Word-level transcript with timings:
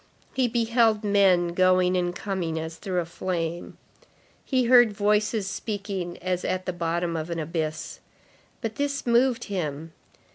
He 0.33 0.47
beheld 0.47 1.03
men 1.03 1.49
going 1.49 1.95
and 1.95 2.15
coming 2.15 2.57
as 2.59 2.77
through 2.77 3.01
a 3.01 3.05
flame. 3.05 3.77
He 4.43 4.63
heard 4.63 4.91
voices 4.93 5.45
speaking 5.47 6.17
as 6.23 6.43
at 6.43 6.65
the 6.65 6.73
bottom 6.73 7.15
of 7.15 7.29
an 7.29 7.37
abyss. 7.37 7.99
But 8.61 8.77
this 8.77 9.05
moved 9.05 9.43
him. 9.43 9.93